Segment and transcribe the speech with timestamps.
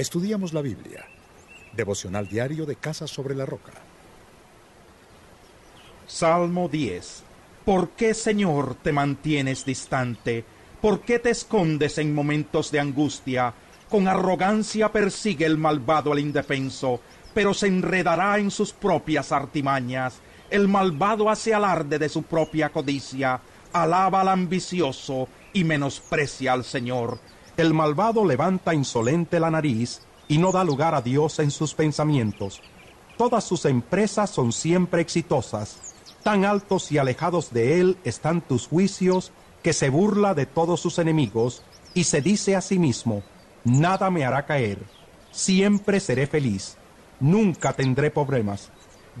[0.00, 1.04] Estudiamos la Biblia.
[1.74, 3.72] Devocional diario de Casa sobre la Roca.
[6.06, 7.22] Salmo 10.
[7.66, 10.42] ¿Por qué, Señor, te mantienes distante?
[10.80, 13.52] ¿Por qué te escondes en momentos de angustia?
[13.90, 17.02] Con arrogancia persigue el malvado al indefenso,
[17.34, 20.14] pero se enredará en sus propias artimañas.
[20.48, 23.38] El malvado hace alarde de su propia codicia,
[23.74, 27.18] alaba al ambicioso y menosprecia al Señor.
[27.56, 32.62] El malvado levanta insolente la nariz y no da lugar a Dios en sus pensamientos.
[33.16, 35.94] Todas sus empresas son siempre exitosas.
[36.22, 39.32] Tan altos y alejados de él están tus juicios
[39.62, 41.62] que se burla de todos sus enemigos
[41.94, 43.22] y se dice a sí mismo,
[43.64, 44.78] nada me hará caer,
[45.30, 46.76] siempre seré feliz,
[47.18, 48.70] nunca tendré problemas.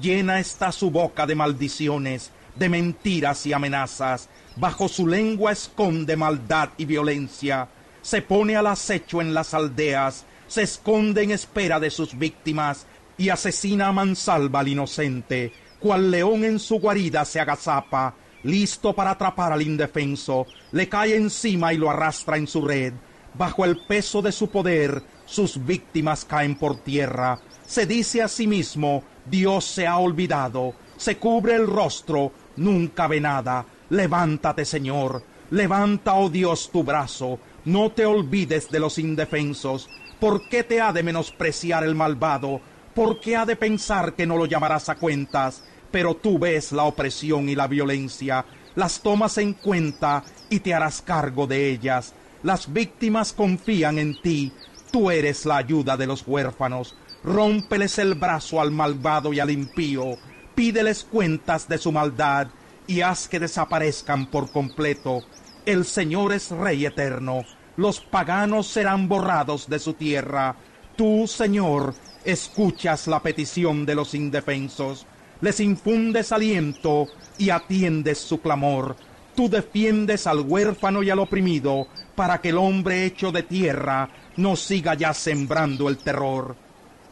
[0.00, 6.70] Llena está su boca de maldiciones, de mentiras y amenazas, bajo su lengua esconde maldad
[6.76, 7.68] y violencia,
[8.02, 12.86] se pone al acecho en las aldeas, se esconde en espera de sus víctimas
[13.16, 19.12] y asesina a mansalva al inocente, cual león en su guarida se agazapa, listo para
[19.12, 22.94] atrapar al indefenso, le cae encima y lo arrastra en su red.
[23.34, 27.40] Bajo el peso de su poder, sus víctimas caen por tierra.
[27.64, 33.20] Se dice a sí mismo, Dios se ha olvidado, se cubre el rostro, nunca ve
[33.20, 33.64] nada.
[33.90, 39.88] Levántate, Señor, levanta, oh Dios, tu brazo, no te olvides de los indefensos.
[40.18, 42.60] ¿Por qué te ha de menospreciar el malvado?
[42.94, 45.62] ¿Por qué ha de pensar que no lo llamarás a cuentas?
[45.90, 48.44] Pero tú ves la opresión y la violencia,
[48.74, 52.14] las tomas en cuenta y te harás cargo de ellas.
[52.42, 54.52] Las víctimas confían en ti,
[54.90, 56.94] tú eres la ayuda de los huérfanos.
[57.22, 60.16] Rómpeles el brazo al malvado y al impío,
[60.54, 62.48] pídeles cuentas de su maldad
[62.86, 65.22] y haz que desaparezcan por completo.
[65.66, 67.44] El Señor es Rey eterno,
[67.76, 70.56] los paganos serán borrados de su tierra.
[70.96, 71.94] Tú, Señor,
[72.24, 75.06] escuchas la petición de los indefensos,
[75.42, 78.96] les infundes aliento y atiendes su clamor.
[79.36, 84.56] Tú defiendes al huérfano y al oprimido, para que el hombre hecho de tierra no
[84.56, 86.56] siga ya sembrando el terror.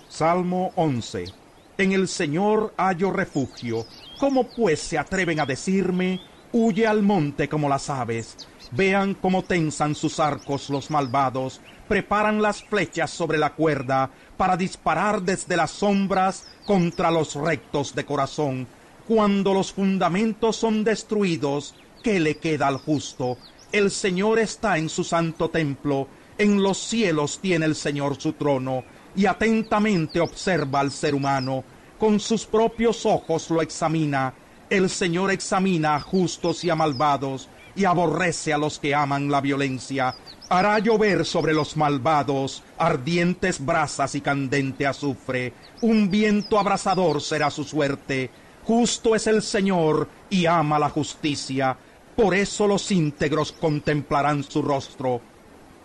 [0.08, 1.26] Salmo 11.
[1.76, 3.86] En el Señor hallo refugio.
[4.18, 6.20] ¿Cómo pues se atreven a decirme,
[6.52, 8.48] huye al monte como las aves?
[8.70, 15.22] Vean cómo tensan sus arcos los malvados, preparan las flechas sobre la cuerda para disparar
[15.22, 18.66] desde las sombras contra los rectos de corazón.
[19.06, 23.38] Cuando los fundamentos son destruidos, ¿qué le queda al justo?
[23.72, 28.84] El Señor está en su santo templo, en los cielos tiene el Señor su trono,
[29.16, 31.64] y atentamente observa al ser humano,
[31.98, 34.32] con sus propios ojos lo examina.
[34.70, 39.40] El Señor examina a justos y a malvados, y aborrece a los que aman la
[39.40, 40.14] violencia.
[40.50, 45.54] Hará llover sobre los malvados ardientes brasas y candente azufre.
[45.80, 48.30] Un viento abrasador será su suerte.
[48.64, 51.78] Justo es el Señor y ama la justicia.
[52.16, 55.20] Por eso los íntegros contemplarán su rostro.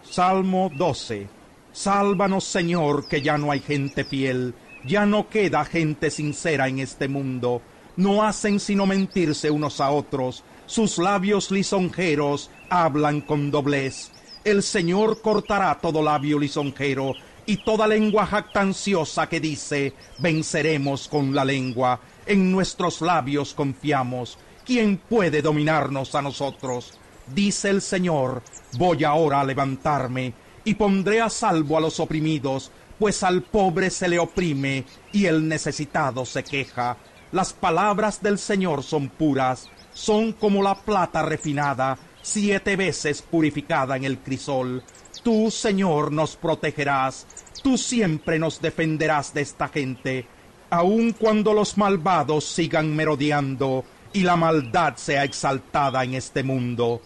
[0.01, 1.27] Salmo 12.
[1.71, 4.53] Sálvanos, Señor, que ya no hay gente fiel,
[4.85, 7.61] ya no queda gente sincera en este mundo.
[7.95, 14.11] No hacen sino mentirse unos a otros sus labios lisonjeros hablan con doblez.
[14.43, 17.13] El Señor cortará todo labio lisonjero
[17.45, 21.99] y toda lengua jactanciosa que dice, venceremos con la lengua.
[22.25, 24.37] En nuestros labios confiamos.
[24.65, 26.97] ¿Quién puede dominarnos a nosotros?
[27.27, 28.41] Dice el Señor,
[28.77, 30.33] voy ahora a levantarme
[30.63, 35.45] y pondré a salvo a los oprimidos, pues al pobre se le oprime y el
[35.47, 36.97] necesitado se queja.
[37.33, 44.03] Las palabras del Señor son puras, son como la plata refinada, siete veces purificada en
[44.03, 44.83] el crisol.
[45.23, 47.25] Tú, Señor, nos protegerás,
[47.63, 50.27] tú siempre nos defenderás de esta gente,
[50.69, 53.83] aun cuando los malvados sigan merodeando
[54.13, 57.01] y la maldad sea exaltada en este mundo.